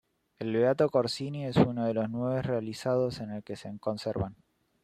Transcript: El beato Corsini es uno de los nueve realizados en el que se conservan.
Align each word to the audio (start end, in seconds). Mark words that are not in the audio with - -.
El 0.39 0.51
beato 0.51 0.89
Corsini 0.89 1.45
es 1.45 1.57
uno 1.57 1.85
de 1.85 1.93
los 1.93 2.09
nueve 2.09 2.41
realizados 2.41 3.19
en 3.19 3.29
el 3.29 3.43
que 3.43 3.55
se 3.55 3.71
conservan. 3.77 4.35